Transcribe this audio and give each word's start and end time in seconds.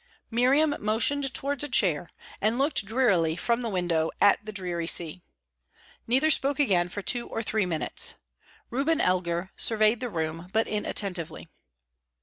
Miriam 0.31 0.75
motioned 0.79 1.31
towards 1.31 1.63
a 1.63 1.69
chair, 1.69 2.09
and 2.41 2.57
looked 2.57 2.83
drearily 2.85 3.35
from 3.35 3.61
the 3.61 3.69
window 3.69 4.09
at 4.19 4.43
the 4.43 4.51
dreary 4.51 4.87
sea. 4.87 5.21
Neither 6.07 6.31
spoke 6.31 6.59
again 6.59 6.89
for 6.89 7.03
two 7.03 7.27
or 7.27 7.43
three 7.43 7.67
minutes. 7.67 8.15
Reuben 8.71 8.99
Elgar 8.99 9.51
surveyed 9.55 9.99
the 9.99 10.09
room, 10.09 10.49
but 10.53 10.67
inattentively. 10.67 11.49